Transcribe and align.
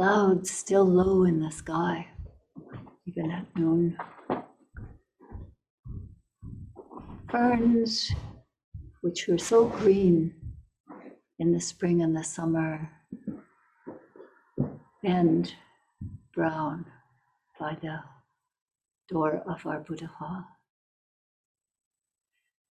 Clouds 0.00 0.50
still 0.50 0.86
low 0.86 1.24
in 1.24 1.40
the 1.40 1.50
sky, 1.50 2.08
even 3.04 3.30
at 3.30 3.44
noon. 3.54 3.98
Ferns, 7.30 8.10
which 9.02 9.28
were 9.28 9.36
so 9.36 9.66
green 9.66 10.32
in 11.38 11.52
the 11.52 11.60
spring 11.60 12.00
and 12.00 12.16
the 12.16 12.24
summer, 12.24 12.90
and 15.04 15.52
brown 16.32 16.86
by 17.58 17.76
the 17.82 18.00
door 19.06 19.42
of 19.46 19.66
our 19.66 19.80
Buddha 19.80 20.06
hall. 20.06 20.46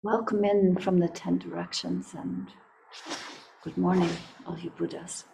Welcome 0.03 0.47
in 0.47 0.79
from 0.81 0.99
the 0.99 1.09
10 1.09 1.41
directions 1.41 2.15
and 2.15 2.49
good 3.63 3.77
morning, 3.77 4.17
all 4.47 4.59
you 4.59 4.71
Buddhas. 4.71 5.25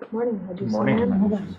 Good 0.00 0.12
morning. 0.12 0.48
I 0.50 0.52
do 0.54 0.58
Good 0.60 0.70
so 0.70 0.76
morning. 0.76 0.98
am. 1.00 1.56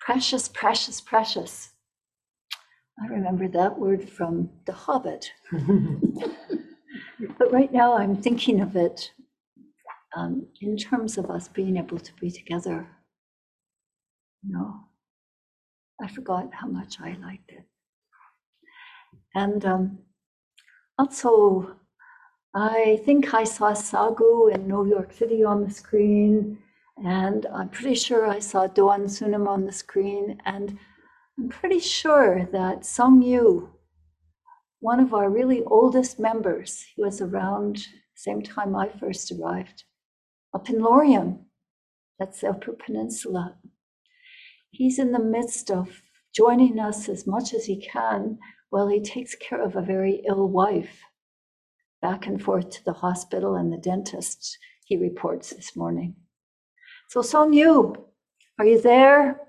Precious, 0.00 0.48
precious, 0.48 1.00
precious. 1.00 1.70
I 3.02 3.06
remember 3.08 3.48
that 3.48 3.78
word 3.78 4.08
from 4.08 4.50
The 4.66 4.72
Hobbit. 4.72 5.30
But 7.38 7.52
right 7.52 7.72
now 7.72 7.96
I'm 7.96 8.16
thinking 8.20 8.60
of 8.60 8.76
it 8.76 9.12
um, 10.16 10.46
in 10.60 10.76
terms 10.76 11.18
of 11.18 11.30
us 11.30 11.48
being 11.48 11.76
able 11.76 11.98
to 11.98 12.12
be 12.20 12.30
together. 12.30 12.86
You 14.44 14.52
know, 14.54 14.74
I 16.02 16.08
forgot 16.08 16.50
how 16.52 16.68
much 16.68 17.00
I 17.00 17.16
liked 17.22 17.50
it. 17.52 17.64
And 19.34 19.64
um, 19.64 19.98
also, 20.98 21.76
I 22.54 23.00
think 23.04 23.34
I 23.34 23.44
saw 23.44 23.72
Sagu 23.72 24.54
in 24.54 24.68
New 24.68 24.86
York 24.86 25.12
City 25.12 25.42
on 25.42 25.64
the 25.64 25.70
screen, 25.70 26.58
and 27.04 27.46
I'm 27.46 27.68
pretty 27.68 27.96
sure 27.96 28.26
I 28.26 28.38
saw 28.38 28.68
Doan 28.68 29.06
Sunim 29.06 29.48
on 29.48 29.66
the 29.66 29.72
screen, 29.72 30.40
and 30.44 30.78
I'm 31.36 31.48
pretty 31.48 31.80
sure 31.80 32.48
that 32.52 32.86
Song 32.86 33.22
Yu, 33.22 33.70
one 34.78 35.00
of 35.00 35.12
our 35.12 35.28
really 35.28 35.64
oldest 35.64 36.20
members, 36.20 36.84
he 36.94 37.02
was 37.02 37.20
around 37.20 37.86
same 38.14 38.42
time 38.42 38.76
I 38.76 38.88
first 38.88 39.32
arrived, 39.32 39.82
up 40.54 40.70
in 40.70 40.80
Lorien, 40.80 41.46
that's 42.18 42.40
the 42.40 42.50
Upper 42.50 42.72
Peninsula. 42.72 43.56
He's 44.70 45.00
in 45.00 45.10
the 45.10 45.18
midst 45.18 45.70
of 45.70 46.02
joining 46.32 46.78
us 46.78 47.08
as 47.08 47.26
much 47.26 47.52
as 47.52 47.64
he 47.64 47.80
can 47.80 48.38
while 48.70 48.88
he 48.88 49.00
takes 49.00 49.34
care 49.34 49.62
of 49.62 49.76
a 49.76 49.82
very 49.82 50.22
ill 50.26 50.48
wife. 50.48 51.00
Back 52.02 52.26
and 52.26 52.42
forth 52.42 52.70
to 52.70 52.84
the 52.84 52.92
hospital 52.92 53.54
and 53.56 53.72
the 53.72 53.78
dentist, 53.78 54.58
he 54.84 54.96
reports 54.96 55.50
this 55.50 55.76
morning. 55.76 56.14
So, 57.08 57.22
Song 57.22 57.52
Yu, 57.52 57.94
are 58.58 58.66
you 58.66 58.80
there? 58.80 59.40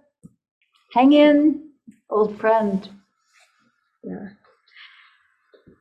Hang 0.93 1.13
in, 1.13 1.69
old 2.09 2.39
friend. 2.39 2.87
Yeah. 4.03 4.29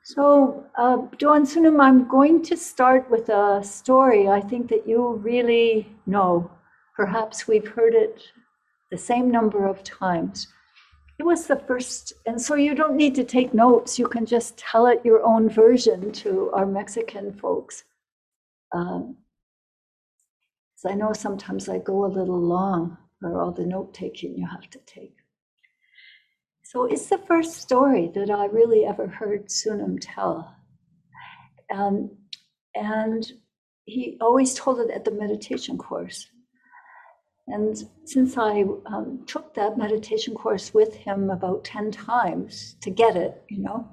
So, 0.03 0.67
uh, 0.77 0.97
Doan 1.19 1.45
Sunim, 1.45 1.81
I'm 1.81 2.07
going 2.09 2.43
to 2.43 2.57
start 2.57 3.11
with 3.11 3.29
a 3.29 3.63
story 3.63 4.29
I 4.29 4.41
think 4.41 4.69
that 4.69 4.87
you 4.87 5.15
really 5.15 5.89
know. 6.07 6.51
Perhaps 6.97 7.49
we've 7.49 7.69
heard 7.69 7.95
it 7.95 8.23
the 8.91 8.99
same 8.99 9.31
number 9.31 9.67
of 9.67 9.83
times. 9.83 10.49
It 11.19 11.25
was 11.25 11.47
the 11.47 11.57
first, 11.57 12.13
and 12.27 12.41
so 12.41 12.57
you 12.57 12.75
don't 12.75 12.97
need 12.97 13.15
to 13.15 13.25
take 13.25 13.55
notes. 13.55 13.99
You 13.99 14.09
can 14.09 14.27
just 14.27 14.59
tell 14.59 14.87
it 14.87 15.05
your 15.05 15.23
own 15.25 15.49
version 15.49 16.11
to 16.13 16.51
our 16.53 16.67
Mexican 16.67 17.33
folks. 17.33 17.85
Um, 18.73 19.17
so 20.75 20.91
I 20.91 20.95
know 20.95 21.13
sometimes 21.13 21.69
I 21.69 21.79
go 21.79 22.05
a 22.05 22.07
little 22.07 22.41
long 22.41 22.99
for 23.21 23.41
all 23.41 23.53
the 23.53 23.65
note 23.65 23.95
taking 23.95 24.37
you 24.37 24.47
have 24.47 24.69
to 24.71 24.79
take. 24.87 25.17
So 26.63 26.87
it's 26.87 27.07
the 27.07 27.19
first 27.19 27.59
story 27.59 28.11
that 28.15 28.31
I 28.31 28.47
really 28.47 28.85
ever 28.85 29.07
heard 29.07 29.47
Sunim 29.47 29.99
tell. 30.01 30.57
Um, 31.73 32.11
and 32.75 33.31
he 33.85 34.19
always 34.21 34.55
told 34.55 34.81
it 34.81 34.91
at 34.91 35.05
the 35.05 35.13
meditation 35.13 35.79
course. 35.79 36.27
And 37.47 37.77
since 38.05 38.39
I 38.39 38.65
um, 38.87 39.23
took 39.27 39.55
that 39.55 39.77
meditation 39.77 40.35
course 40.35 40.73
with 40.73 40.95
him 40.95 41.31
about 41.31 41.65
10 41.65 41.91
times 41.91 42.77
to 42.81 42.91
get 42.91 43.17
it, 43.17 43.43
you 43.51 43.59
know, 43.59 43.87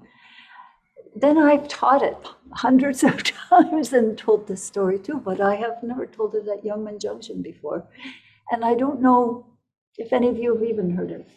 then 1.16 1.38
I've 1.38 1.68
taught 1.68 2.02
it 2.02 2.18
hundreds 2.54 3.04
of 3.04 3.24
times 3.24 3.92
and 3.92 4.18
told 4.18 4.48
this 4.48 4.64
story 4.64 5.00
too, 5.00 5.22
but 5.24 5.42
I 5.42 5.56
have 5.56 5.84
never 5.84 6.06
told 6.06 6.36
it 6.36 6.48
at 6.48 6.64
Yong 6.64 6.86
Maeng 6.86 7.02
Jong 7.02 7.22
Jin 7.22 7.42
before. 7.42 7.86
And 8.52 8.64
I 8.64 8.76
don't 8.76 9.02
know 9.02 9.46
if 9.98 10.14
any 10.14 10.30
of 10.30 10.38
you 10.38 10.54
have 10.54 10.64
even 10.64 10.96
heard 10.96 11.12
it, 11.12 11.28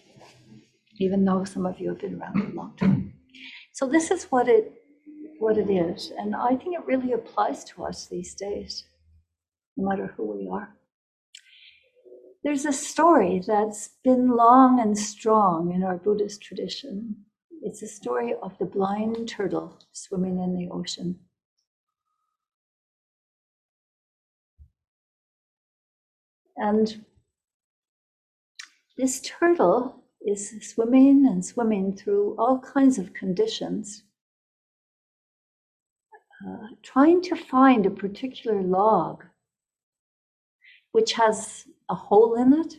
even 0.98 1.24
though 1.24 1.44
some 1.44 1.66
of 1.66 1.80
you 1.80 1.88
have 1.90 1.98
been 1.98 2.20
around 2.20 2.52
a 2.52 2.54
long 2.54 2.76
time. 2.76 3.14
So 3.72 3.88
this 3.88 4.10
is 4.10 4.24
what 4.24 4.48
it 4.48 4.72
what 5.40 5.58
it 5.58 5.68
is, 5.68 6.12
and 6.16 6.34
I 6.34 6.54
think 6.54 6.76
it 6.76 6.86
really 6.86 7.12
applies 7.12 7.64
to 7.64 7.84
us 7.84 8.06
these 8.06 8.34
days, 8.34 8.84
no 9.76 9.88
matter 9.88 10.14
who 10.16 10.30
we 10.32 10.48
are. 10.48 10.68
There's 12.44 12.66
a 12.66 12.72
story 12.74 13.42
that's 13.44 13.88
been 14.04 14.28
long 14.28 14.78
and 14.78 14.98
strong 14.98 15.72
in 15.72 15.82
our 15.82 15.96
Buddhist 15.96 16.42
tradition. 16.42 17.24
It's 17.62 17.80
a 17.80 17.86
story 17.86 18.34
of 18.42 18.58
the 18.58 18.66
blind 18.66 19.26
turtle 19.26 19.78
swimming 19.92 20.38
in 20.40 20.54
the 20.54 20.68
ocean. 20.70 21.20
And 26.58 27.06
this 28.98 29.22
turtle 29.22 30.04
is 30.20 30.54
swimming 30.60 31.26
and 31.26 31.42
swimming 31.42 31.96
through 31.96 32.36
all 32.38 32.58
kinds 32.58 32.98
of 32.98 33.14
conditions, 33.14 34.02
uh, 36.46 36.68
trying 36.82 37.22
to 37.22 37.36
find 37.36 37.86
a 37.86 37.90
particular 37.90 38.60
log 38.60 39.24
which 40.92 41.14
has 41.14 41.64
a 41.90 41.94
hole 41.94 42.34
in 42.34 42.52
it, 42.52 42.74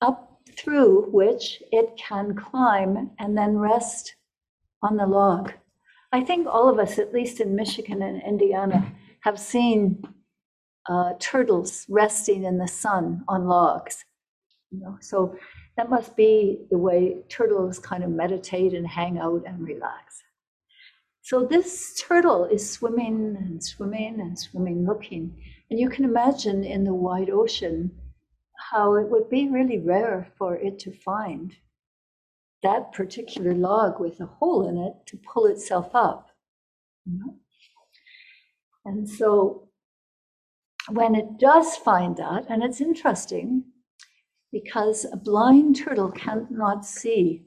up 0.00 0.40
through 0.56 1.10
which 1.10 1.62
it 1.72 1.96
can 1.96 2.34
climb 2.34 3.10
and 3.18 3.36
then 3.36 3.58
rest 3.58 4.14
on 4.82 4.96
the 4.96 5.06
log. 5.06 5.52
I 6.12 6.22
think 6.22 6.46
all 6.46 6.68
of 6.68 6.78
us, 6.78 6.98
at 6.98 7.12
least 7.12 7.40
in 7.40 7.54
Michigan 7.54 8.02
and 8.02 8.22
Indiana, 8.22 8.92
have 9.20 9.38
seen 9.38 10.02
uh, 10.88 11.14
turtles 11.18 11.84
resting 11.88 12.44
in 12.44 12.58
the 12.58 12.68
sun 12.68 13.24
on 13.28 13.46
logs. 13.46 14.04
You 14.70 14.80
know, 14.80 14.98
so 15.00 15.36
that 15.76 15.90
must 15.90 16.16
be 16.16 16.60
the 16.70 16.78
way 16.78 17.18
turtles 17.28 17.78
kind 17.78 18.02
of 18.04 18.10
meditate 18.10 18.72
and 18.72 18.86
hang 18.86 19.18
out 19.18 19.42
and 19.46 19.66
relax. 19.66 20.22
So 21.22 21.44
this 21.44 22.00
turtle 22.00 22.44
is 22.44 22.70
swimming 22.70 23.36
and 23.36 23.62
swimming 23.62 24.20
and 24.20 24.38
swimming, 24.38 24.86
looking. 24.86 25.36
And 25.70 25.80
you 25.80 25.88
can 25.88 26.04
imagine 26.04 26.64
in 26.64 26.84
the 26.84 26.94
wide 26.94 27.30
ocean 27.30 27.90
how 28.70 28.94
it 28.94 29.08
would 29.08 29.28
be 29.28 29.48
really 29.48 29.78
rare 29.78 30.28
for 30.38 30.56
it 30.56 30.78
to 30.80 30.92
find 30.92 31.56
that 32.62 32.92
particular 32.92 33.54
log 33.54 34.00
with 34.00 34.20
a 34.20 34.26
hole 34.26 34.68
in 34.68 34.78
it 34.78 34.94
to 35.06 35.16
pull 35.18 35.46
itself 35.46 35.90
up. 35.94 36.30
And 38.84 39.08
so 39.08 39.68
when 40.88 41.14
it 41.14 41.38
does 41.38 41.76
find 41.76 42.16
that, 42.16 42.46
and 42.48 42.62
it's 42.62 42.80
interesting 42.80 43.64
because 44.52 45.04
a 45.04 45.16
blind 45.16 45.76
turtle 45.76 46.10
cannot 46.10 46.84
see. 46.84 47.44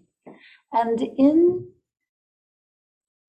And 0.71 1.01
in 1.17 1.67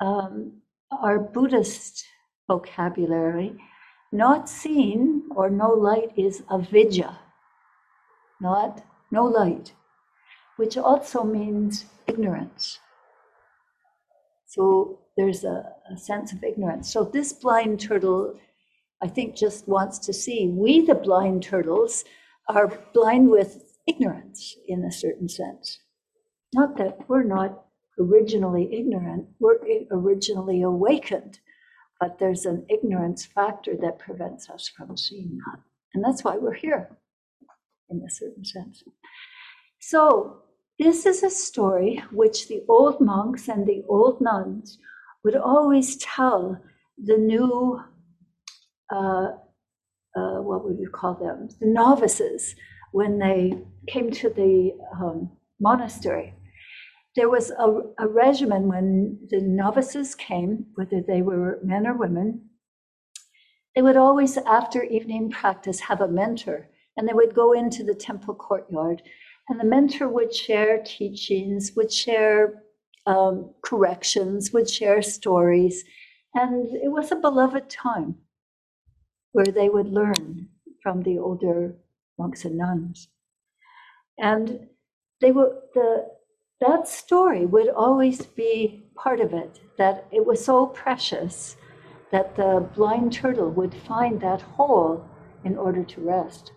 um, 0.01 0.61
our 0.91 1.19
Buddhist 1.19 2.05
vocabulary, 2.49 3.57
not 4.13 4.49
seen 4.49 5.23
or 5.31 5.49
no 5.49 5.71
light 5.71 6.13
is 6.17 6.43
avidya, 6.51 7.19
not 8.41 8.83
no 9.11 9.25
light, 9.25 9.73
which 10.57 10.77
also 10.77 11.25
means 11.25 11.87
ignorance. 12.07 12.79
So 14.47 14.99
there's 15.17 15.45
a, 15.45 15.73
a, 15.93 15.97
sense 15.97 16.33
of 16.33 16.43
ignorance. 16.43 16.93
So 16.93 17.05
this 17.05 17.33
blind 17.33 17.81
turtle, 17.81 18.35
I 19.01 19.07
think, 19.07 19.37
just 19.37 19.69
wants 19.69 19.99
to 20.01 20.13
see. 20.13 20.49
We, 20.49 20.85
the 20.85 20.97
blind 20.97 21.45
turtles, 21.45 22.05
are 22.49 22.79
blind 22.93 23.31
with 23.31 23.63
ignorance 23.87 24.57
in 24.67 24.85
a 24.85 24.93
certain 24.93 25.29
sense. 25.29 25.79
Not 26.53 26.77
that 26.79 27.09
we're 27.09 27.23
not 27.23 27.65
originally 27.99 28.69
ignorant, 28.73 29.29
we're 29.39 29.59
originally 29.93 30.63
awakened 30.63 31.39
but 32.01 32.19
there's 32.19 32.47
an 32.47 32.65
ignorance 32.69 33.27
factor 33.27 33.77
that 33.83 33.99
prevents 33.99 34.49
us 34.49 34.69
from 34.69 34.97
seeing 34.97 35.39
that. 35.39 35.61
And 35.95 36.03
that's 36.03 36.25
why 36.25 36.37
we're 36.37 36.55
here, 36.55 36.91
in 37.91 38.03
a 38.07 38.11
certain 38.11 38.45
sense. 38.45 38.83
So 39.81 40.43
This 40.81 41.05
is 41.05 41.23
a 41.23 41.29
story 41.29 42.03
which 42.11 42.49
the 42.49 42.63
old 42.67 43.03
monks 43.03 43.49
and 43.49 43.67
the 43.67 43.85
old 43.87 44.19
nuns 44.23 44.79
would 45.23 45.37
always 45.37 45.99
tell 45.99 46.59
the 46.97 47.19
new, 47.19 47.83
uh, 48.91 49.33
uh, 50.17 50.39
what 50.41 50.65
would 50.65 50.79
you 50.79 50.89
call 50.89 51.17
them? 51.17 51.51
The 51.61 51.67
novices 51.67 52.55
when 52.93 53.19
they 53.19 53.59
came 53.89 54.11
to 54.13 54.31
the 54.31 54.73
um, 54.99 55.31
monastery. 55.61 56.33
There 57.17 57.29
was 57.29 57.51
a, 57.51 57.83
a 57.99 58.09
regimen 58.09 58.69
when 58.69 59.19
the 59.31 59.41
novices 59.41 60.15
came, 60.15 60.67
whether 60.75 61.01
they 61.01 61.23
were 61.23 61.59
men 61.65 61.87
or 61.87 61.95
women, 61.95 62.51
they 63.75 63.83
would 63.83 63.97
always, 63.97 64.37
after 64.37 64.83
evening 64.83 65.31
practice, 65.31 65.81
have 65.81 66.01
a 66.01 66.09
mentor, 66.09 66.69
and 66.97 67.09
they 67.09 67.13
would 67.13 67.35
go 67.35 67.53
into 67.53 67.85
the 67.85 67.95
temple 67.95 68.35
courtyard, 68.35 69.03
and 69.49 69.59
the 69.59 69.65
mentor 69.65 70.09
would 70.09 70.35
share 70.35 70.83
teachings, 70.85 71.73
would 71.77 71.93
share 71.93 72.63
um, 73.07 73.55
corrections, 73.63 74.53
would 74.53 74.69
share 74.69 75.03
stories, 75.03 75.85
and 76.35 76.69
it 76.77 76.91
was 76.91 77.11
a 77.11 77.17
beloved 77.17 77.69
time 77.69 78.17
where 79.33 79.47
they 79.47 79.69
would 79.69 79.89
learn 79.89 80.49
from 80.83 81.03
the 81.03 81.19
older 81.19 81.77
monks 82.19 82.45
and 82.45 82.57
nuns. 82.57 83.09
And 84.19 84.69
they 85.21 85.33
were 85.33 85.63
the 85.75 86.07
that 86.61 86.87
story 86.87 87.47
would 87.47 87.69
always 87.71 88.27
be 88.27 88.85
part 88.95 89.21
of 89.21 89.33
it, 89.33 89.61
that 89.79 90.07
it 90.13 90.25
was 90.25 90.45
so 90.45 90.67
precious 90.67 91.57
that 92.13 92.37
the 92.37 92.69
blind 92.75 93.13
turtle 93.13 93.51
would 93.51 93.75
find 93.75 94.21
that 94.21 94.43
hole 94.43 95.05
in 95.45 95.57
order 95.57 95.85
to 95.85 96.01
rest, 96.01 96.53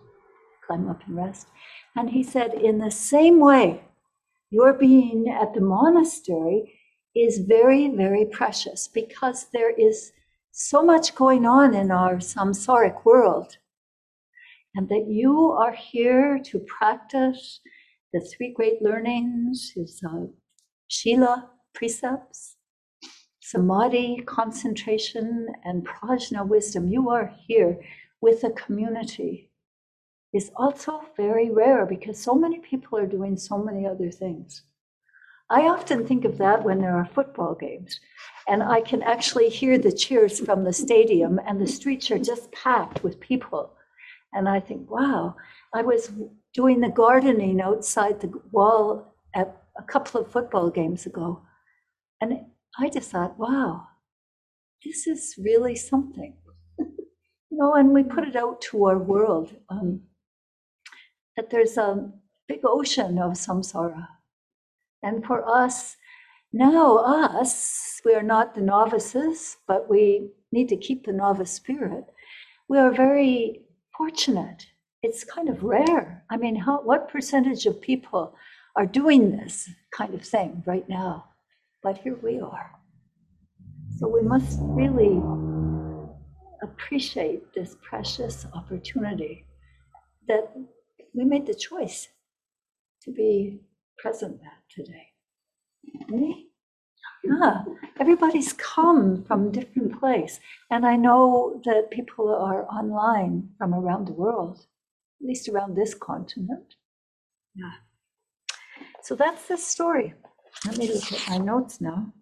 climb 0.66 0.90
up 0.90 1.02
and 1.08 1.16
rest. 1.16 1.48
And 1.96 2.10
he 2.10 2.24
said, 2.24 2.54
in 2.54 2.80
the 2.80 2.92
same 2.92 3.40
way, 3.40 3.84
your 4.50 4.74
being 4.74 5.30
at 5.30 5.54
the 5.54 5.62
monastery 5.62 6.74
is 7.16 7.40
very, 7.40 7.88
very 7.90 8.26
precious 8.26 8.88
because 8.88 9.48
there 9.54 9.72
is 9.72 10.12
so 10.52 10.84
much 10.84 11.16
going 11.16 11.46
on 11.46 11.74
in 11.74 11.92
our 11.92 12.16
samsaric 12.16 13.06
world. 13.06 13.58
And 14.76 14.90
that 14.90 15.06
you 15.08 15.52
are 15.52 15.72
here 15.72 16.40
to 16.46 16.60
practice 16.60 17.60
the 18.14 18.22
three 18.22 18.54
great 18.54 18.82
learnings, 18.82 19.74
his 19.76 20.02
uh, 20.08 20.28
Shila 20.88 21.50
precepts, 21.74 22.56
samadhi, 23.42 24.24
concentration, 24.26 25.48
and 25.64 25.86
prajna 25.86 26.48
wisdom. 26.48 26.88
You 26.88 27.10
are 27.10 27.34
here 27.48 27.80
with 28.22 28.44
a 28.44 28.52
community 28.52 29.50
is 30.34 30.52
also 30.56 31.02
very 31.16 31.52
rare 31.52 31.86
because 31.86 32.20
so 32.20 32.34
many 32.34 32.60
people 32.60 32.98
are 32.98 33.06
doing 33.06 33.38
so 33.38 33.58
many 33.58 33.86
other 33.86 34.10
things. 34.10 34.64
I 35.50 35.64
often 35.64 36.08
think 36.08 36.26
of 36.26 36.38
that 36.40 36.64
when 36.64 36.80
there 36.80 36.96
are 36.96 37.06
football 37.06 37.54
games, 37.54 38.00
and 38.48 38.64
I 38.64 38.82
can 38.82 39.04
actually 39.04 39.50
hear 39.50 39.78
the 39.78 39.92
cheers 39.92 40.40
from 40.40 40.64
the 40.64 40.74
stadium, 40.74 41.40
and 41.46 41.62
the 41.62 41.68
streets 41.68 42.10
are 42.10 42.18
just 42.18 42.52
packed 42.52 43.04
with 43.04 43.20
people. 43.20 43.74
And 44.34 44.50
I 44.50 44.60
think, 44.60 44.90
wow, 44.90 45.36
I 45.74 45.84
was 45.84 46.12
doing 46.54 46.80
the 46.80 46.90
gardening 46.90 47.62
outside 47.62 48.20
the 48.20 48.32
wall 48.52 49.16
at 49.34 49.64
a 49.78 49.84
couple 49.84 50.22
of 50.22 50.32
football 50.32 50.70
games 50.70 51.06
ago. 51.06 51.42
And 52.22 52.46
I 52.80 52.90
just 52.90 53.12
thought, 53.12 53.40
wow, 53.40 53.88
this 54.86 55.08
is 55.08 55.36
really 55.38 55.76
something. 55.76 56.36
you 56.78 56.88
know, 57.52 57.74
and 57.74 57.90
we 57.90 58.04
put 58.04 58.28
it 58.28 58.36
out 58.36 58.62
to 58.62 58.86
our 58.86 58.98
world 58.98 59.56
um, 59.70 60.02
that 61.36 61.50
there's 61.50 61.78
a 61.78 62.12
big 62.48 62.62
ocean 62.64 63.18
of 63.18 63.34
samsara. 63.34 64.08
And 65.02 65.26
for 65.26 65.48
us, 65.48 65.98
now, 66.56 66.98
us, 66.98 68.00
we 68.06 68.14
are 68.14 68.22
not 68.22 68.54
the 68.54 68.62
novices, 68.62 69.58
but 69.68 69.90
we 69.90 70.30
need 70.52 70.70
to 70.70 70.78
keep 70.78 71.06
the 71.06 71.12
novice 71.12 71.52
spirit. 71.52 72.06
We 72.70 72.78
are 72.78 72.92
very 72.92 73.62
fortunate 73.98 74.68
it's 75.04 75.26
kind 75.26 75.50
of 75.50 75.64
rare. 75.64 76.24
I 76.30 76.38
mean, 76.38 76.56
how, 76.56 76.82
what 76.82 77.10
percentage 77.10 77.66
of 77.66 77.82
people 77.82 78.36
are 78.78 78.86
doing 78.86 79.32
this 79.32 79.70
kind 79.96 80.16
of 80.16 80.26
thing 80.26 80.64
right 80.66 80.88
now? 80.88 81.26
But 81.84 81.98
here 81.98 82.18
we 82.24 82.40
are. 82.40 82.72
So 84.00 84.08
we 84.08 84.22
must 84.22 84.58
really 84.62 85.22
appreciate 86.64 87.54
this 87.54 87.76
precious 87.88 88.48
opportunity 88.54 89.46
that 90.30 90.54
we 91.14 91.26
made 91.26 91.46
the 91.46 91.54
choice 91.54 92.08
to 93.04 93.12
be 93.12 93.60
present 93.98 94.40
at 94.46 94.64
today. 94.74 95.10
Me? 96.08 96.48
Yeah, 97.26 97.64
everybody's 98.00 98.54
come 98.54 99.24
from 99.24 99.52
different 99.52 100.00
place, 100.00 100.40
and 100.72 100.86
I 100.86 100.96
know 100.96 101.62
that 101.66 101.92
people 101.92 102.34
are 102.34 102.66
online 102.66 103.50
from 103.58 103.74
around 103.74 104.08
the 104.08 104.14
world 104.14 104.66
at 105.22 105.28
least 105.28 105.50
around 105.50 105.76
this 105.76 105.94
continent. 105.94 106.76
Yeah. 107.56 107.72
So 109.04 109.16
that's 109.16 109.48
the 109.48 109.58
story. 109.58 110.14
Let 110.66 110.78
me 110.78 110.92
look 110.92 111.12
at 111.12 111.30
my 111.30 111.38
notes 111.38 111.82
now. 111.82 112.14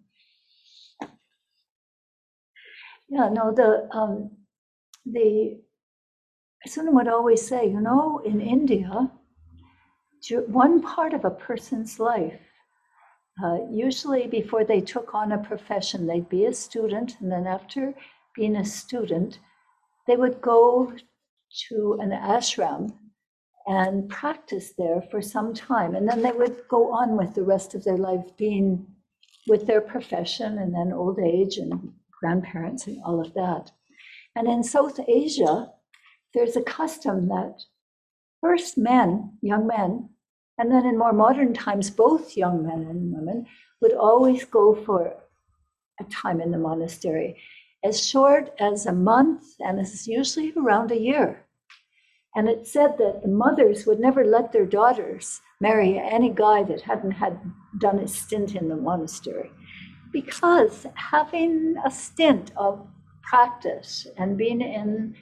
Yeah, 3.08 3.28
no, 3.28 3.52
the 3.52 3.88
um, 3.92 4.30
the 5.04 5.60
Sunim 6.66 6.92
would 6.92 7.08
always 7.08 7.46
say, 7.46 7.66
you 7.66 7.80
know, 7.80 8.20
in 8.24 8.40
India, 8.40 9.10
one 10.46 10.80
part 10.80 11.12
of 11.12 11.24
a 11.24 11.30
person's 11.30 11.98
life, 11.98 12.40
uh, 13.42 13.58
usually 13.70 14.26
before 14.26 14.64
they 14.64 14.80
took 14.80 15.14
on 15.14 15.32
a 15.32 15.38
profession, 15.38 16.06
they'd 16.06 16.28
be 16.28 16.46
a 16.46 16.54
student, 16.54 17.16
and 17.20 17.30
then 17.30 17.46
after 17.46 17.94
being 18.34 18.56
a 18.56 18.64
student, 18.64 19.38
they 20.06 20.16
would 20.16 20.40
go 20.40 20.92
to 21.68 21.98
an 22.00 22.10
ashram 22.10 22.92
and 23.66 24.08
practice 24.08 24.72
there 24.76 25.02
for 25.10 25.22
some 25.22 25.54
time. 25.54 25.94
And 25.94 26.08
then 26.08 26.22
they 26.22 26.32
would 26.32 26.62
go 26.68 26.92
on 26.92 27.16
with 27.16 27.34
the 27.34 27.42
rest 27.42 27.74
of 27.74 27.84
their 27.84 27.96
life 27.96 28.36
being 28.36 28.86
with 29.46 29.66
their 29.66 29.80
profession 29.80 30.58
and 30.58 30.74
then 30.74 30.92
old 30.92 31.18
age 31.18 31.58
and 31.58 31.92
grandparents 32.20 32.86
and 32.86 33.02
all 33.04 33.20
of 33.20 33.34
that. 33.34 33.70
And 34.34 34.48
in 34.48 34.62
South 34.62 34.98
Asia, 35.06 35.70
there's 36.34 36.56
a 36.56 36.62
custom 36.62 37.28
that 37.28 37.62
first 38.40 38.78
men, 38.78 39.38
young 39.42 39.66
men, 39.66 40.08
and 40.58 40.70
then 40.70 40.86
in 40.86 40.98
more 40.98 41.12
modern 41.12 41.54
times, 41.54 41.90
both 41.90 42.36
young 42.36 42.66
men 42.66 42.86
and 42.88 43.12
women 43.12 43.46
would 43.80 43.92
always 43.92 44.44
go 44.44 44.74
for 44.74 45.14
a 46.00 46.04
time 46.04 46.40
in 46.40 46.50
the 46.50 46.58
monastery 46.58 47.36
as 47.84 48.06
short 48.06 48.52
as 48.60 48.86
a 48.86 48.92
month, 48.92 49.44
and 49.60 49.80
it's 49.80 50.06
usually 50.06 50.52
around 50.56 50.90
a 50.90 51.00
year. 51.00 51.41
And 52.34 52.48
it 52.48 52.66
said 52.66 52.96
that 52.98 53.20
the 53.22 53.28
mothers 53.28 53.86
would 53.86 54.00
never 54.00 54.24
let 54.24 54.52
their 54.52 54.64
daughters 54.64 55.40
marry 55.60 55.98
any 55.98 56.30
guy 56.30 56.62
that 56.62 56.80
hadn't 56.80 57.12
had 57.12 57.38
done 57.78 57.98
a 57.98 58.08
stint 58.08 58.54
in 58.54 58.68
the 58.68 58.76
monastery, 58.76 59.50
because 60.12 60.86
having 60.94 61.76
a 61.84 61.90
stint 61.90 62.52
of 62.56 62.86
practice 63.22 64.06
and 64.16 64.38
being 64.38 64.60
in 64.60 65.14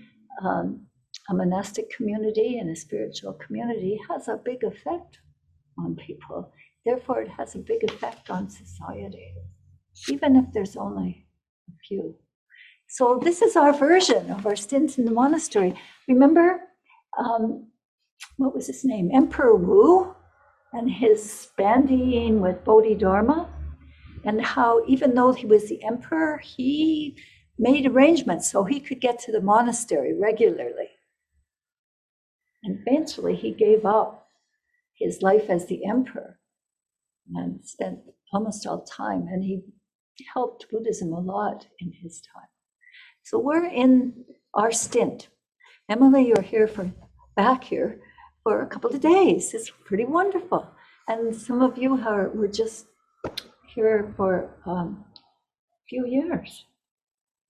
um, 0.43 0.87
a 1.29 1.35
monastic 1.35 1.91
community 1.91 2.59
and 2.59 2.71
a 2.71 2.77
spiritual 2.77 3.33
community 3.35 3.99
has 4.09 4.29
a 4.29 4.41
big 4.45 4.63
effect 4.65 5.19
on 5.79 5.97
people. 5.97 6.53
Therefore, 6.87 7.23
it 7.23 7.29
has 7.29 7.55
a 7.55 7.59
big 7.59 7.85
effect 7.85 8.31
on 8.31 8.49
society, 8.49 9.35
even 10.09 10.37
if 10.37 10.47
there's 10.53 10.77
only 10.77 11.27
a 11.69 11.73
few. 11.87 12.17
So 12.89 13.21
this 13.23 13.43
is 13.43 13.55
our 13.55 13.73
version 13.73 14.31
of 14.31 14.47
our 14.47 14.57
stint 14.57 14.99
in 14.99 15.05
the 15.05 15.13
monastery. 15.13 15.75
Remember, 16.09 16.61
um, 17.19 17.69
what 18.37 18.55
was 18.55 18.67
his 18.67 18.85
name? 18.85 19.11
Emperor 19.13 19.55
Wu 19.55 20.15
and 20.73 20.91
his 20.91 21.49
bandying 21.59 22.41
with 22.41 22.65
Bodhidharma, 22.65 23.49
and 24.25 24.41
how 24.41 24.85
even 24.87 25.15
though 25.15 25.33
he 25.33 25.47
was 25.47 25.69
the 25.69 25.83
emperor, 25.83 26.39
he 26.39 27.17
made 27.59 27.87
arrangements 27.87 28.51
so 28.51 28.65
he 28.65 28.81
could 28.81 29.01
get 29.01 29.19
to 29.21 29.33
the 29.33 29.41
monastery 29.41 30.15
regularly. 30.19 30.89
And 32.63 32.79
eventually 32.87 33.37
he 33.37 33.53
gave 33.53 33.85
up 33.85 34.29
his 34.95 35.23
life 35.23 35.49
as 35.49 35.67
the 35.67 35.87
emperor 35.87 36.39
and 37.35 37.65
spent 37.65 38.01
almost 38.33 38.67
all 38.67 38.83
time, 38.85 39.27
and 39.31 39.43
he 39.43 39.63
helped 40.33 40.71
Buddhism 40.71 41.13
a 41.13 41.21
lot 41.21 41.67
in 41.81 41.93
his 42.03 42.21
time. 42.35 42.49
So 43.23 43.39
we're 43.39 43.67
in 43.67 44.25
our 44.55 44.73
stint. 44.73 45.29
Emily, 45.91 46.29
you're 46.29 46.41
here 46.41 46.69
for 46.69 46.89
back 47.35 47.65
here 47.65 48.01
for 48.45 48.63
a 48.63 48.67
couple 48.67 48.91
of 48.95 49.01
days. 49.01 49.53
It's 49.53 49.73
pretty 49.85 50.05
wonderful. 50.05 50.71
And 51.09 51.35
some 51.35 51.63
of 51.63 51.77
you 51.79 51.97
are 52.07 52.29
were 52.29 52.47
just 52.47 52.87
here 53.67 54.15
for 54.17 54.55
um, 54.67 55.05
a 55.17 55.83
few 55.89 56.07
years 56.07 56.65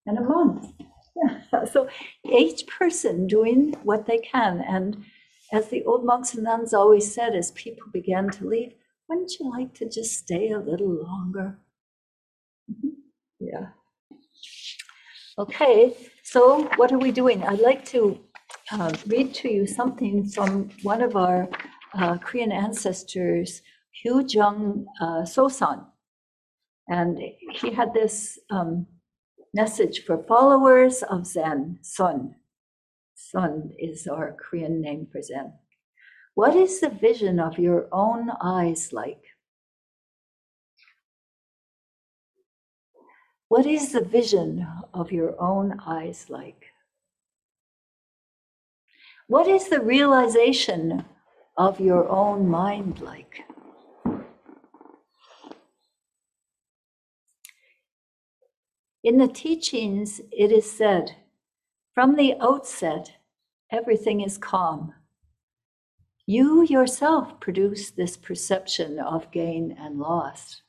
and 0.07 0.17
a 0.17 0.23
month. 0.23 0.73
Yeah. 1.15 1.41
So 1.71 1.87
each 2.25 2.65
person 2.65 3.27
doing 3.27 3.75
what 3.83 4.07
they 4.07 4.17
can. 4.17 4.61
And 4.67 5.05
as 5.53 5.67
the 5.67 5.83
old 5.83 6.03
monks 6.03 6.33
and 6.33 6.43
nuns 6.43 6.73
always 6.73 7.13
said, 7.13 7.35
as 7.35 7.51
people 7.51 7.87
began 7.93 8.31
to 8.31 8.47
leave, 8.47 8.73
wouldn't 9.07 9.33
you 9.39 9.51
like 9.51 9.75
to 9.75 9.85
just 9.87 10.13
stay 10.17 10.49
a 10.49 10.57
little 10.57 10.89
longer? 10.89 11.59
Mhm. 12.71 12.93
Yeah. 13.39 13.67
Okay, 15.37 15.95
so 16.23 16.69
what 16.75 16.91
are 16.91 16.99
we 16.99 17.11
doing? 17.11 17.43
I'd 17.43 17.59
like 17.59 17.85
to 17.85 18.19
uh, 18.71 18.93
read 19.07 19.33
to 19.33 19.51
you 19.51 19.67
something 19.67 20.25
from 20.25 20.69
one 20.83 21.01
of 21.01 21.15
our 21.15 21.49
uh, 21.93 22.17
Korean 22.17 22.51
ancestors, 22.51 23.61
Hyujeong 24.03 24.85
uh, 25.01 25.23
Sosan. 25.23 25.85
And 26.87 27.19
he 27.53 27.71
had 27.73 27.93
this 27.93 28.39
um, 28.49 28.87
message 29.53 30.03
for 30.05 30.23
followers 30.23 31.03
of 31.03 31.27
Zen, 31.27 31.79
Sun. 31.81 32.35
Sun 33.15 33.71
is 33.77 34.07
our 34.07 34.35
Korean 34.39 34.81
name 34.81 35.07
for 35.11 35.21
Zen. 35.21 35.53
What 36.35 36.55
is 36.55 36.79
the 36.79 36.89
vision 36.89 37.39
of 37.39 37.59
your 37.59 37.87
own 37.91 38.31
eyes 38.41 38.93
like? 38.93 39.23
What 43.49 43.65
is 43.65 43.91
the 43.91 44.01
vision 44.01 44.65
of 44.93 45.11
your 45.11 45.39
own 45.41 45.77
eyes 45.85 46.27
like? 46.29 46.70
What 49.31 49.47
is 49.47 49.69
the 49.69 49.79
realization 49.79 51.05
of 51.55 51.79
your 51.79 52.09
own 52.09 52.49
mind 52.49 52.99
like? 52.99 53.45
In 59.05 59.19
the 59.19 59.29
teachings, 59.29 60.19
it 60.33 60.51
is 60.51 60.69
said, 60.69 61.15
from 61.95 62.17
the 62.17 62.35
outset, 62.41 63.13
everything 63.71 64.19
is 64.19 64.37
calm. 64.37 64.93
You 66.25 66.63
yourself 66.63 67.39
produce 67.39 67.89
this 67.89 68.17
perception 68.17 68.99
of 68.99 69.31
gain 69.31 69.77
and 69.79 69.97
loss. 69.97 70.61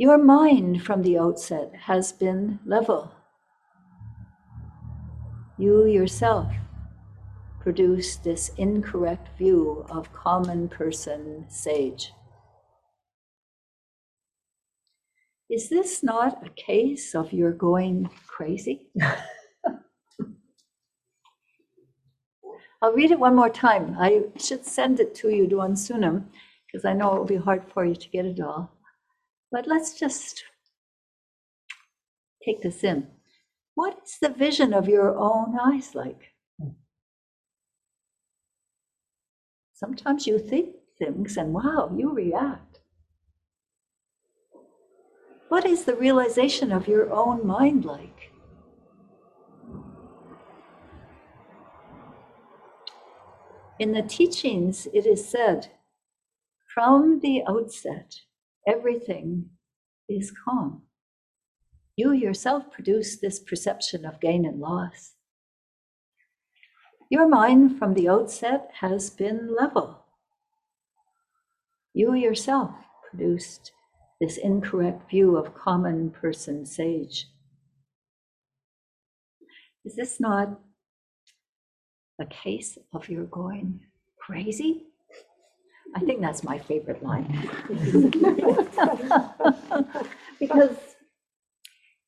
Your 0.00 0.16
mind 0.16 0.82
from 0.82 1.02
the 1.02 1.18
outset 1.18 1.74
has 1.74 2.10
been 2.10 2.58
level. 2.64 3.12
You 5.58 5.84
yourself 5.84 6.50
produce 7.60 8.16
this 8.16 8.50
incorrect 8.56 9.28
view 9.36 9.84
of 9.90 10.10
common 10.14 10.70
person 10.70 11.44
sage. 11.50 12.14
Is 15.50 15.68
this 15.68 16.02
not 16.02 16.46
a 16.46 16.48
case 16.48 17.14
of 17.14 17.34
your 17.34 17.52
going 17.52 18.08
crazy? 18.26 18.88
I'll 22.80 22.94
read 22.94 23.10
it 23.10 23.20
one 23.20 23.36
more 23.36 23.50
time. 23.50 23.98
I 24.00 24.22
should 24.38 24.64
send 24.64 24.98
it 24.98 25.14
to 25.16 25.28
you 25.28 25.46
to 25.48 25.56
Unsunam 25.56 26.24
because 26.66 26.86
I 26.86 26.94
know 26.94 27.16
it 27.16 27.18
will 27.18 27.26
be 27.26 27.36
hard 27.36 27.64
for 27.74 27.84
you 27.84 27.94
to 27.94 28.08
get 28.08 28.24
it 28.24 28.40
all. 28.40 28.79
But 29.50 29.66
let's 29.66 29.98
just 29.98 30.44
take 32.44 32.62
this 32.62 32.84
in. 32.84 33.08
What 33.74 33.98
is 34.04 34.18
the 34.20 34.28
vision 34.28 34.72
of 34.72 34.88
your 34.88 35.16
own 35.16 35.58
eyes 35.60 35.94
like? 35.94 36.32
Hmm. 36.60 36.70
Sometimes 39.72 40.26
you 40.26 40.38
think 40.38 40.76
things 40.98 41.36
and 41.36 41.52
wow, 41.52 41.90
you 41.96 42.12
react. 42.12 42.80
What 45.48 45.66
is 45.66 45.84
the 45.84 45.96
realization 45.96 46.70
of 46.70 46.86
your 46.86 47.12
own 47.12 47.44
mind 47.44 47.84
like? 47.84 48.30
In 53.80 53.92
the 53.92 54.02
teachings, 54.02 54.86
it 54.92 55.06
is 55.06 55.26
said, 55.26 55.72
from 56.72 57.20
the 57.20 57.42
outset, 57.48 58.20
everything 58.66 59.50
is 60.08 60.32
calm. 60.44 60.82
You 61.96 62.12
yourself 62.12 62.70
produce 62.70 63.18
this 63.18 63.40
perception 63.40 64.04
of 64.04 64.20
gain 64.20 64.44
and 64.44 64.60
loss. 64.60 65.12
Your 67.10 67.28
mind 67.28 67.78
from 67.78 67.94
the 67.94 68.08
outset 68.08 68.70
has 68.80 69.10
been 69.10 69.54
level. 69.54 70.04
You 71.92 72.14
yourself 72.14 72.70
produced 73.08 73.72
this 74.20 74.36
incorrect 74.36 75.10
view 75.10 75.36
of 75.36 75.54
common 75.54 76.10
person 76.10 76.64
sage. 76.64 77.26
Is 79.84 79.96
this 79.96 80.20
not 80.20 80.60
a 82.20 82.26
case 82.26 82.78
of 82.92 83.08
your 83.08 83.24
going 83.24 83.80
crazy? 84.18 84.89
I 85.94 86.00
think 86.00 86.20
that's 86.20 86.44
my 86.44 86.58
favorite 86.58 87.02
line. 87.02 87.26
because 90.38 90.76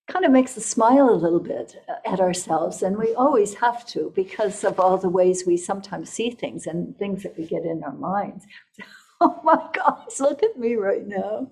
kind 0.08 0.24
of 0.24 0.30
makes 0.30 0.58
us 0.58 0.66
smile 0.66 1.08
a 1.08 1.14
little 1.14 1.40
bit 1.40 1.76
uh, 1.88 2.12
at 2.12 2.20
ourselves, 2.20 2.82
and 2.82 2.98
we 2.98 3.14
always 3.14 3.54
have 3.54 3.86
to 3.86 4.12
because 4.14 4.62
of 4.62 4.78
all 4.78 4.98
the 4.98 5.08
ways 5.08 5.44
we 5.46 5.56
sometimes 5.56 6.10
see 6.10 6.30
things 6.30 6.66
and 6.66 6.96
things 6.98 7.22
that 7.22 7.36
we 7.38 7.46
get 7.46 7.64
in 7.64 7.82
our 7.84 7.94
minds. 7.94 8.44
Oh 9.24 9.40
my 9.44 9.68
gosh, 9.72 10.18
look 10.18 10.42
at 10.42 10.58
me 10.58 10.74
right 10.74 11.06
now. 11.06 11.46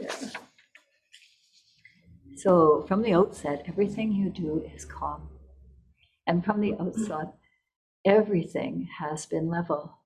Yeah. 0.00 0.14
So, 2.36 2.86
from 2.88 3.02
the 3.02 3.12
outset, 3.12 3.64
everything 3.68 4.12
you 4.12 4.30
do 4.30 4.64
is 4.74 4.86
calm. 4.86 5.28
And 6.26 6.42
from 6.42 6.62
the 6.62 6.74
outset, 6.80 7.34
everything 8.06 8.88
has 8.98 9.26
been 9.26 9.48
level. 9.48 9.98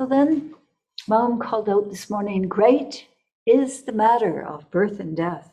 So 0.00 0.06
then, 0.06 0.54
Mom 1.08 1.38
called 1.38 1.68
out 1.68 1.90
this 1.90 2.08
morning 2.08 2.48
Great 2.48 3.06
is 3.46 3.82
the 3.82 3.92
matter 3.92 4.42
of 4.42 4.70
birth 4.70 4.98
and 4.98 5.14
death. 5.14 5.52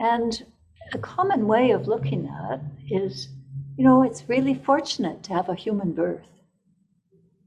And 0.00 0.46
a 0.94 0.98
common 0.98 1.46
way 1.46 1.72
of 1.72 1.88
looking 1.88 2.26
at 2.26 2.62
is, 2.90 3.28
you 3.76 3.84
know, 3.84 4.02
it's 4.02 4.30
really 4.30 4.54
fortunate 4.54 5.22
to 5.24 5.34
have 5.34 5.50
a 5.50 5.54
human 5.54 5.92
birth. 5.92 6.30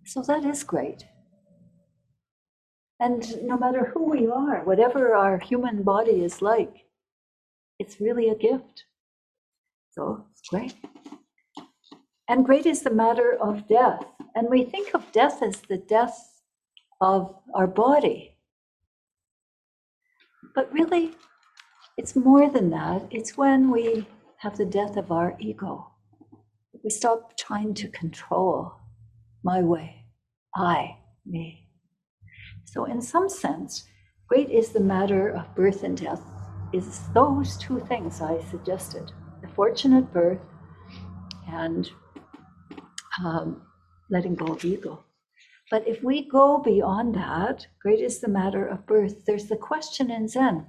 So 0.05 0.21
that 0.21 0.45
is 0.45 0.63
great. 0.63 1.03
And 2.99 3.41
no 3.41 3.57
matter 3.57 3.85
who 3.85 4.03
we 4.03 4.27
are, 4.27 4.63
whatever 4.65 5.15
our 5.15 5.39
human 5.39 5.81
body 5.81 6.23
is 6.23 6.43
like, 6.43 6.85
it's 7.79 7.99
really 7.99 8.29
a 8.29 8.35
gift. 8.35 8.83
So 9.93 10.27
it's 10.31 10.47
great. 10.47 10.75
And 12.27 12.45
great 12.45 12.67
is 12.67 12.83
the 12.83 12.91
matter 12.91 13.35
of 13.41 13.67
death. 13.67 14.05
And 14.35 14.49
we 14.49 14.63
think 14.63 14.93
of 14.93 15.11
death 15.11 15.41
as 15.41 15.61
the 15.61 15.77
death 15.77 16.41
of 17.01 17.35
our 17.53 17.67
body. 17.67 18.35
But 20.55 20.71
really, 20.71 21.11
it's 21.97 22.15
more 22.15 22.49
than 22.49 22.69
that. 22.71 23.07
It's 23.11 23.37
when 23.37 23.71
we 23.71 24.07
have 24.37 24.57
the 24.57 24.65
death 24.65 24.97
of 24.97 25.11
our 25.11 25.35
ego. 25.39 25.91
We 26.83 26.89
stop 26.89 27.37
trying 27.37 27.73
to 27.75 27.89
control 27.89 28.73
my 29.43 29.61
way, 29.61 30.05
I, 30.55 30.97
me. 31.25 31.67
So, 32.65 32.85
in 32.85 33.01
some 33.01 33.29
sense, 33.29 33.85
great 34.27 34.49
is 34.49 34.69
the 34.69 34.79
matter 34.79 35.29
of 35.29 35.55
birth 35.55 35.83
and 35.83 35.97
death, 35.97 36.21
is 36.71 37.01
those 37.13 37.57
two 37.57 37.79
things 37.79 38.21
I 38.21 38.39
suggested 38.43 39.11
the 39.41 39.47
fortunate 39.49 40.11
birth 40.13 40.39
and 41.47 41.89
um, 43.23 43.61
letting 44.09 44.35
go 44.35 44.53
of 44.53 44.65
ego. 44.65 45.03
But 45.69 45.87
if 45.87 46.03
we 46.03 46.27
go 46.27 46.57
beyond 46.57 47.15
that, 47.15 47.67
great 47.81 47.99
is 47.99 48.19
the 48.19 48.27
matter 48.27 48.65
of 48.65 48.87
birth. 48.87 49.25
There's 49.25 49.45
the 49.45 49.55
question 49.55 50.09
in 50.09 50.27
Zen 50.27 50.65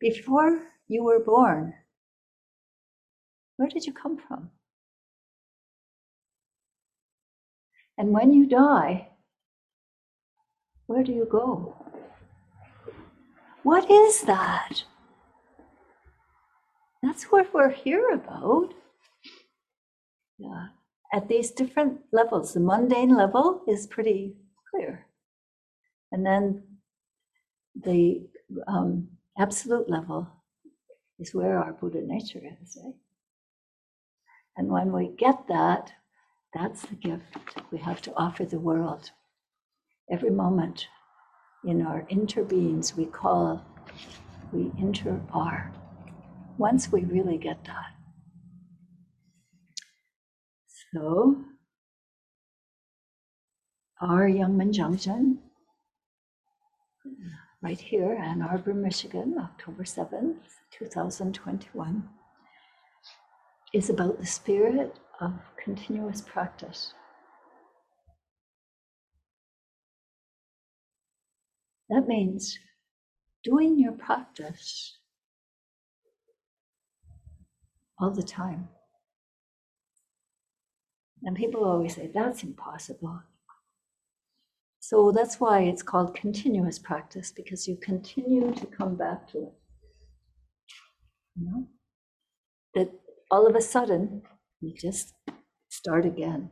before 0.00 0.62
you 0.88 1.04
were 1.04 1.20
born, 1.20 1.74
where 3.56 3.68
did 3.68 3.86
you 3.86 3.92
come 3.92 4.18
from? 4.18 4.50
And 7.96 8.10
when 8.10 8.32
you 8.32 8.46
die, 8.46 9.08
where 10.86 11.02
do 11.02 11.12
you 11.12 11.26
go? 11.30 11.74
What 13.62 13.90
is 13.90 14.22
that? 14.22 14.84
That's 17.02 17.24
what 17.24 17.54
we're 17.54 17.70
here 17.70 18.10
about. 18.10 18.74
Yeah 20.38 20.66
at 21.12 21.28
these 21.28 21.50
different 21.50 22.00
levels. 22.12 22.54
The 22.54 22.60
mundane 22.60 23.16
level 23.16 23.62
is 23.68 23.86
pretty 23.86 24.34
clear. 24.70 25.06
And 26.12 26.24
then 26.24 26.62
the 27.74 28.28
um, 28.66 29.08
absolute 29.38 29.88
level 29.90 30.28
is 31.18 31.34
where 31.34 31.58
our 31.58 31.72
Buddha 31.72 32.00
nature 32.02 32.42
is, 32.62 32.78
right? 32.82 32.94
And 34.56 34.68
when 34.68 34.92
we 34.92 35.08
get 35.18 35.48
that, 35.48 35.92
that's 36.54 36.82
the 36.82 36.94
gift 36.94 37.36
we 37.70 37.78
have 37.78 38.00
to 38.02 38.14
offer 38.16 38.44
the 38.44 38.58
world. 38.58 39.10
Every 40.10 40.30
moment 40.30 40.88
in 41.64 41.82
our 41.82 42.02
interbeings, 42.10 42.96
we 42.96 43.06
call, 43.06 43.64
we 44.52 44.72
inter 44.78 45.20
are. 45.32 45.72
once 46.58 46.90
we 46.92 47.02
really 47.04 47.38
get 47.38 47.64
that. 47.64 47.95
So, 50.96 51.44
our 54.00 54.26
Yong 54.26 54.56
Maeng 54.56 54.72
Jong 54.72 54.96
Jin, 54.96 55.40
right 57.60 57.78
here, 57.78 58.14
Ann 58.14 58.40
Arbor, 58.40 58.72
Michigan, 58.72 59.36
October 59.38 59.82
7th, 59.82 60.38
2021, 60.70 62.08
is 63.74 63.90
about 63.90 64.18
the 64.18 64.24
spirit 64.24 64.98
of 65.20 65.34
continuous 65.62 66.22
practice. 66.22 66.94
That 71.90 72.08
means 72.08 72.58
doing 73.44 73.78
your 73.78 73.92
practice 73.92 74.96
all 77.98 78.12
the 78.12 78.22
time. 78.22 78.70
And 81.26 81.36
people 81.36 81.64
always 81.64 81.96
say, 81.96 82.08
that's 82.14 82.44
impossible. 82.44 83.20
So 84.78 85.10
that's 85.10 85.40
why 85.40 85.62
it's 85.62 85.82
called 85.82 86.14
continuous 86.14 86.78
practice, 86.78 87.32
because 87.32 87.66
you 87.66 87.76
continue 87.76 88.54
to 88.54 88.66
come 88.66 88.94
back 88.94 89.28
to 89.32 89.38
it. 89.38 89.54
You 91.34 91.50
know? 91.50 91.66
That 92.74 92.92
all 93.32 93.48
of 93.48 93.56
a 93.56 93.60
sudden, 93.60 94.22
you 94.60 94.72
just 94.72 95.14
start 95.68 96.06
again. 96.06 96.48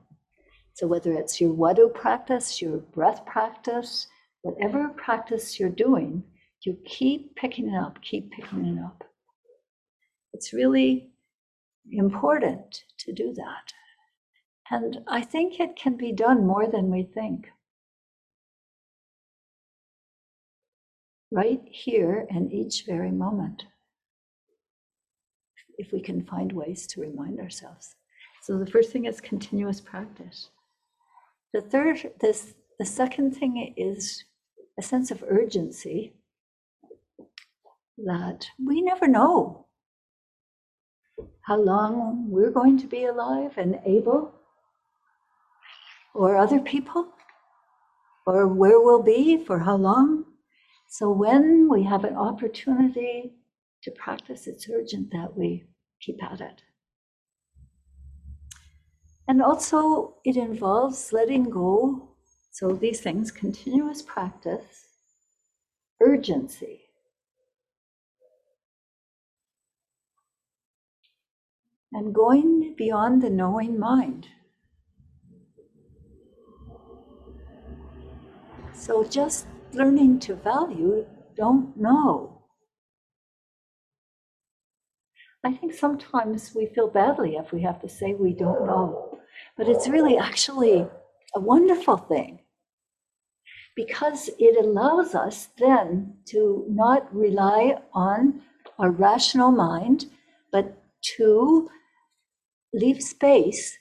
So 0.73 0.88
whether 0.88 1.12
it's 1.12 1.40
your 1.40 1.54
hwadu 1.54 1.95
practice, 1.95 2.61
your 2.61 2.78
breath 2.78 3.25
practice, 3.25 4.09
whatever 4.43 4.88
practice 4.88 5.61
you're 5.61 5.69
doing, 5.69 6.25
you 6.62 6.76
keep 6.85 7.37
picking 7.37 7.69
it 7.69 7.78
up, 7.78 8.02
keep 8.02 8.33
picking 8.33 8.64
it 8.66 8.83
up. 8.85 9.04
It's 10.33 10.52
really 10.52 11.12
important 11.93 12.83
to 12.99 13.12
do 13.12 13.33
that. 13.35 13.73
And 14.71 15.00
I 15.06 15.23
think 15.23 15.61
it 15.61 15.76
can 15.76 15.97
be 15.97 16.12
done 16.12 16.47
more 16.47 16.66
than 16.66 16.90
we 16.90 17.02
think. 17.02 17.49
Right 21.30 21.62
here 21.71 22.26
in 22.30 22.50
each 22.50 22.85
very 22.87 23.11
moment. 23.11 23.64
If 25.76 25.92
we 25.92 26.00
can 26.00 26.25
find 26.25 26.52
ways 26.52 26.87
to 26.88 27.00
remind 27.00 27.40
ourselves. 27.40 27.97
So 28.42 28.59
the 28.59 28.66
first 28.66 28.92
thing 28.92 29.06
is 29.06 29.21
continuous 29.21 29.80
practice. 29.80 30.50
The 31.52 31.61
third, 31.61 32.12
this, 32.21 32.54
the 32.78 32.85
second 32.85 33.37
thing 33.37 33.75
is 33.76 34.25
a 34.78 34.83
sense 34.83 35.11
of 35.11 35.25
urgency 35.28 36.14
that 37.99 38.47
we 38.64 38.83
never 38.83 39.06
know 39.06 39.66
how 41.42 41.56
long 41.56 42.28
we're 42.28 42.50
going 42.50 42.78
to 42.78 42.87
be 42.87 43.04
alive 43.04 43.52
and 43.56 43.80
able, 43.87 44.33
or 46.14 46.37
other 46.37 46.61
people, 46.61 47.09
or 48.26 48.47
where 48.47 48.80
we'll 48.80 49.02
be 49.02 49.44
for 49.44 49.59
how 49.59 49.76
long. 49.76 50.25
So 50.88 51.11
when 51.11 51.68
we 51.68 51.83
have 51.83 52.04
an 52.04 52.16
opportunity 52.16 53.35
to 53.83 53.90
practice, 53.90 54.47
it's 54.47 54.68
urgent 54.71 55.11
that 55.11 55.37
we 55.37 55.64
keep 56.00 56.23
at 56.23 56.40
it. 56.40 56.62
And 59.26 59.42
also, 59.42 60.16
it 60.25 60.37
involves 60.37 61.12
letting 61.12 61.44
go. 61.44 62.11
So, 62.50 62.73
these 62.73 63.00
things 63.00 63.30
continuous 63.30 64.02
practice, 64.02 64.87
urgency, 66.00 66.83
and 71.92 72.14
going 72.14 72.75
beyond 72.76 73.23
the 73.23 73.30
knowing 73.30 73.78
mind. 73.78 74.28
So 78.75 79.04
just 79.04 79.47
learning 79.73 80.19
to 80.21 80.34
value, 80.34 81.06
don't 81.37 81.76
know. 81.76 82.43
I 85.45 85.52
think 85.52 85.75
sometimes 85.75 86.54
we 86.54 86.67
feel 86.67 86.89
badly 86.89 87.37
if 87.37 87.52
we 87.52 87.63
have 87.63 87.80
to 87.82 87.89
say 87.89 88.15
we 88.15 88.32
don't 88.32 88.67
know, 88.67 89.19
but 89.56 89.69
it's 89.69 89.89
really 89.89 90.17
actually 90.19 90.87
a 91.34 91.41
wonderful 91.41 91.97
thing 91.97 92.41
because 93.76 94.30
it 94.39 94.65
allows 94.65 95.15
us 95.15 95.49
then 95.58 96.15
to 96.26 96.65
not 96.69 97.15
rely 97.15 97.76
on 97.93 98.43
our 98.78 98.91
rational 98.91 99.50
mind, 99.50 100.06
but 100.50 100.82
to 101.17 101.69
leave 102.73 103.02
space 103.02 103.78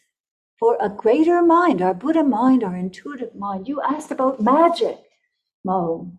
for 0.59 0.77
a 0.79 0.89
greater 0.89 1.41
mind, 1.41 1.81
our 1.81 1.93
Buddha 1.93 2.23
mind, 2.23 2.63
our 2.63 2.75
intuitive 2.75 3.35
mind. 3.35 3.67
You 3.67 3.81
asked 3.81 4.11
about 4.11 4.41
magic, 4.41 4.97
Mo. 5.63 6.11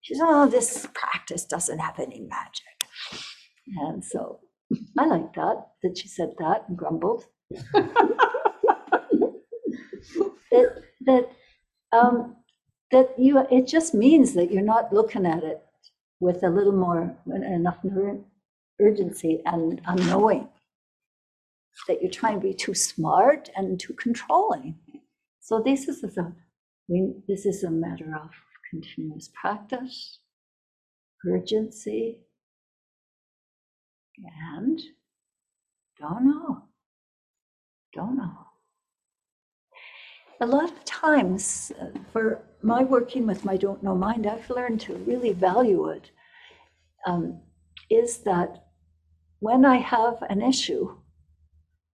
She 0.00 0.14
said, 0.14 0.24
oh, 0.26 0.48
this 0.48 0.86
practice 0.92 1.46
doesn't 1.46 1.78
have 1.78 1.98
any 1.98 2.20
magic. 2.20 2.64
And 3.78 4.04
so 4.04 4.40
I 4.98 5.06
like 5.06 5.32
that, 5.34 5.66
that 5.82 5.96
she 5.96 6.08
said 6.08 6.34
that 6.38 6.64
and 6.68 6.76
grumbled. 6.76 7.24
that, 7.72 7.90
that, 11.06 11.30
um, 11.92 12.36
that 12.90 13.18
you, 13.18 13.46
it 13.50 13.66
just 13.66 13.94
means 13.94 14.34
that 14.34 14.52
you're 14.52 14.62
not 14.62 14.92
looking 14.92 15.26
at 15.26 15.42
it 15.42 15.62
with 16.20 16.42
a 16.42 16.50
little 16.50 16.72
more, 16.72 17.16
enough 17.26 17.78
urgency 18.80 19.42
and 19.46 19.80
unknowing 19.86 20.48
that 21.88 22.00
you're 22.00 22.10
trying 22.10 22.40
to 22.40 22.46
be 22.46 22.54
too 22.54 22.74
smart 22.74 23.50
and 23.56 23.78
too 23.78 23.94
controlling. 23.94 24.76
So 25.40 25.60
this 25.60 25.88
is 25.88 26.04
a 26.04 26.32
we, 26.88 27.14
this 27.26 27.46
is 27.46 27.64
a 27.64 27.70
matter 27.70 28.14
of 28.14 28.30
continuous 28.70 29.30
practice, 29.40 30.18
urgency, 31.26 32.18
and 34.52 34.80
don't 35.98 36.26
know, 36.26 36.64
don't 37.94 38.16
know. 38.16 38.38
A 40.40 40.46
lot 40.46 40.64
of 40.64 40.84
times, 40.84 41.72
uh, 41.80 41.86
for 42.12 42.42
my 42.62 42.82
working 42.82 43.26
with 43.26 43.44
my 43.44 43.56
don't 43.56 43.82
know 43.82 43.94
mind, 43.94 44.26
I've 44.26 44.50
learned 44.50 44.80
to 44.82 44.94
really 44.94 45.32
value 45.32 45.88
it. 45.88 46.10
Um, 47.06 47.40
is 47.90 48.18
that 48.18 48.64
when 49.40 49.64
I 49.64 49.76
have 49.76 50.22
an 50.28 50.42
issue, 50.42 50.96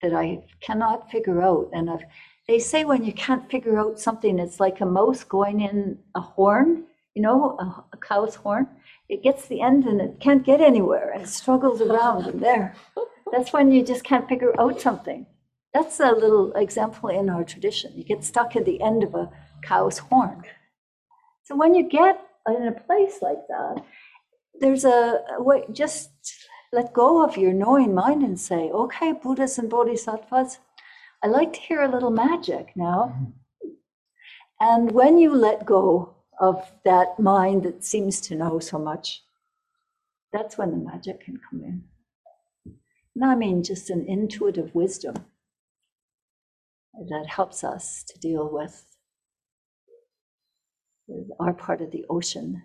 that 0.02 0.14
I 0.14 0.44
cannot 0.62 1.10
figure 1.10 1.42
out. 1.42 1.70
And 1.74 1.90
I've, 1.90 2.04
they 2.48 2.60
say 2.60 2.86
when 2.86 3.04
you 3.04 3.14
can't 3.14 3.50
figure 3.50 3.80
out 3.80 4.00
something, 4.00 4.40
it's 4.40 4.60
like 4.60 4.82
a 4.82 4.86
mouse 4.86 5.24
going 5.24 5.62
in 5.62 6.00
a 6.16 6.22
horn, 6.22 6.84
you 7.14 7.22
know, 7.22 7.58
a, 7.60 7.84
a 7.94 7.98
cow's 7.98 8.36
horn. 8.36 8.68
It 9.10 9.24
gets 9.24 9.48
the 9.48 9.62
end 9.62 9.86
and 9.86 10.02
it 10.02 10.20
can't 10.20 10.46
get 10.46 10.62
anywhere 10.62 11.12
and 11.12 11.28
struggles 11.28 11.82
around 11.82 12.26
and 12.26 12.42
there. 12.42 12.76
That's 13.32 13.54
when 13.54 13.72
you 13.72 13.84
just 13.84 14.04
can't 14.04 14.28
figure 14.28 14.60
out 14.60 14.82
something. 14.82 15.26
That's 15.74 16.00
a 16.00 16.12
little 16.12 16.54
example 16.54 17.10
in 17.10 17.30
our 17.30 17.44
tradition. 17.44 17.94
You 17.96 18.04
get 18.04 18.24
stuck 18.24 18.56
at 18.56 18.66
the 18.66 18.82
end 18.82 19.04
of 19.04 19.14
a 19.14 19.30
cow's 19.62 19.98
horn. 19.98 20.44
So 21.44 21.56
when 21.56 21.76
you 21.76 21.88
get 21.88 22.20
in 22.48 22.68
a 22.68 22.72
place 22.72 23.20
like 23.22 23.46
that, 23.50 23.84
there's 24.60 24.86
a, 24.86 25.20
a 25.38 25.44
way, 25.44 25.66
just 25.72 26.10
let 26.76 26.92
go 26.92 27.24
of 27.24 27.38
your 27.38 27.54
knowing 27.54 27.96
mind 27.96 28.22
and 28.22 28.38
say, 28.38 28.70
okay, 28.70 29.14
Buddhas 29.14 29.58
and 29.58 29.70
Bodhisattvas, 29.70 30.60
I 31.24 31.28
like 31.28 31.54
to 31.54 31.60
hear 31.62 31.82
a 31.82 31.88
little 31.92 32.12
magic 32.12 32.74
now. 32.76 33.16
Mm-hmm. 33.16 33.70
And 34.60 34.92
when 34.92 35.18
you 35.18 35.34
let 35.34 35.66
go 35.66 36.16
of 36.38 36.70
that 36.84 37.18
mind 37.18 37.64
that 37.64 37.86
seems 37.86 38.20
to 38.22 38.36
know 38.36 38.60
so 38.60 38.78
much, 38.78 39.24
that's 40.34 40.58
when 40.58 40.72
the 40.72 40.92
magic 40.92 41.22
can 41.22 41.40
come 41.50 41.64
in. 41.64 41.84
And 43.16 43.24
I 43.24 43.36
mean 43.36 43.64
just 43.64 43.90
an 43.90 44.06
intuitive 44.06 44.76
wisdom 44.76 45.16
that 47.08 47.26
helps 47.28 47.64
us 47.64 48.04
to 48.10 48.20
deal 48.20 48.50
with, 48.52 48.86
with 51.08 51.30
our 51.40 51.54
part 51.54 51.80
of 51.80 51.92
the 51.92 52.04
ocean 52.10 52.64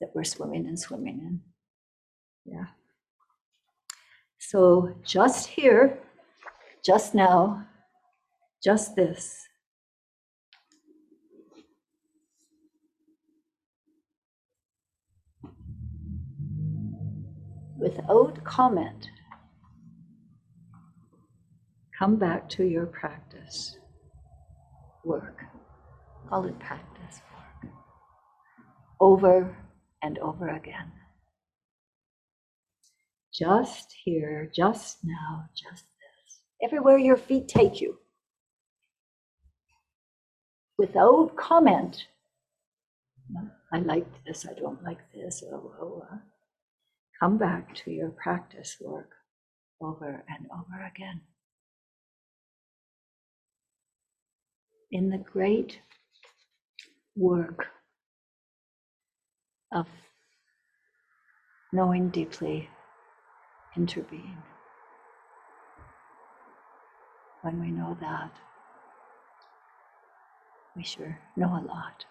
that 0.00 0.10
we're 0.12 0.24
swimming 0.24 0.66
and 0.66 0.78
swimming 0.78 1.20
in. 1.20 1.40
Yeah. 2.46 2.66
So 4.38 4.94
just 5.04 5.48
here, 5.48 5.98
just 6.84 7.14
now, 7.14 7.66
just 8.62 8.94
this. 8.94 9.46
Without 17.78 18.42
comment, 18.44 19.08
come 21.98 22.16
back 22.16 22.48
to 22.50 22.64
your 22.64 22.86
practice 22.86 23.78
work. 25.04 25.42
Call 26.28 26.46
it 26.46 26.58
practice 26.58 27.20
work. 27.34 27.72
Over 29.00 29.56
and 30.02 30.18
over 30.18 30.48
again. 30.48 30.92
Just 33.36 33.94
here, 34.04 34.50
just 34.54 34.98
now, 35.04 35.44
just 35.54 35.84
this. 35.84 36.40
Everywhere 36.62 36.98
your 36.98 37.16
feet 37.16 37.48
take 37.48 37.80
you. 37.80 37.98
Without 40.78 41.36
comment. 41.36 42.06
I 43.72 43.80
like 43.80 44.06
this, 44.24 44.46
I 44.48 44.54
don't 44.58 44.82
like 44.84 45.00
this. 45.12 45.42
Oh, 45.52 45.72
oh, 45.80 46.02
uh. 46.10 46.16
Come 47.20 47.38
back 47.38 47.74
to 47.76 47.90
your 47.90 48.10
practice 48.10 48.76
work 48.80 49.10
over 49.80 50.22
and 50.28 50.46
over 50.52 50.84
again. 50.94 51.20
In 54.92 55.08
the 55.08 55.18
great 55.18 55.80
work 57.16 57.66
of 59.72 59.86
knowing 61.72 62.10
deeply, 62.10 62.68
intervene. 63.76 64.42
When 67.42 67.60
we 67.60 67.70
know 67.70 67.96
that, 68.00 68.32
we 70.74 70.82
sure 70.82 71.18
know 71.36 71.48
a 71.48 71.62
lot. 71.66 72.04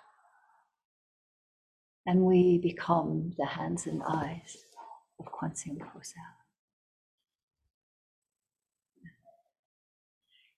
And 2.06 2.22
we 2.22 2.60
become 2.60 3.34
the 3.38 3.46
hands 3.46 3.88
and 3.88 4.02
eyes 4.08 4.58
of 5.20 5.26
Kwan 5.26 5.52
Seum 5.52 5.78
Bosal. 5.80 6.16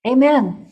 Amen. 0.05 0.67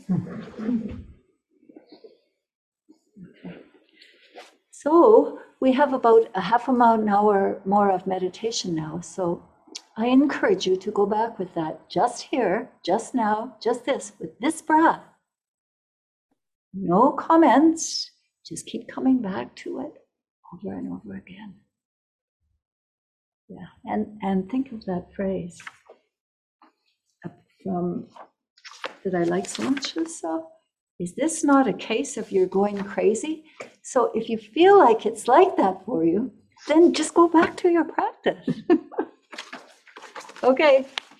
So 4.72 5.40
we 5.60 5.72
have 5.74 5.94
about 5.94 6.30
a 6.36 6.42
half 6.42 6.68
an 6.68 6.82
hour 6.82 7.62
more 7.66 7.90
of 7.92 8.06
meditation 8.06 8.76
now. 8.76 9.00
So 9.02 9.42
I 9.98 10.08
encourage 10.08 10.66
you 10.68 10.76
to 10.78 10.92
go 10.92 11.06
back 11.06 11.40
with 11.40 11.54
that 11.56 11.90
just 11.90 12.22
here, 12.24 12.70
just 12.84 13.16
now, 13.16 13.56
just 13.62 13.86
this, 13.86 14.12
with 14.20 14.38
this 14.40 14.62
breath. 14.62 15.02
No 16.74 17.12
comments, 17.12 18.12
just 18.46 18.66
keep 18.66 18.90
coming 18.90 19.22
back 19.22 19.56
to 19.58 19.80
it 19.80 19.94
over 20.54 20.76
and 20.76 20.92
over 20.92 21.16
again. 21.16 21.56
Yeah, 23.48 23.68
and, 23.86 24.18
and 24.22 24.50
think 24.50 24.72
of 24.72 24.84
that 24.86 25.08
phrase 25.16 25.62
from 27.66 28.08
that 29.04 29.16
I 29.16 29.24
like 29.24 29.48
so 29.48 29.70
much. 29.70 29.98
Uh, 29.98 30.40
is 31.00 31.14
this 31.16 31.44
not 31.44 31.68
a 31.68 31.74
case 31.74 32.18
of 32.18 32.32
you're 32.32 32.48
going 32.48 32.78
crazy? 32.78 33.46
So 33.82 34.12
if 34.14 34.30
you 34.30 34.38
feel 34.38 34.78
like 34.78 35.06
it's 35.06 35.28
like 35.28 35.58
that 35.58 35.86
for 35.86 36.04
you, 36.04 36.32
then 36.68 36.94
just 36.94 37.14
go 37.14 37.28
back 37.28 37.58
to 37.58 37.70
your 37.70 37.84
practice. 37.84 38.62
okay, 40.44 40.86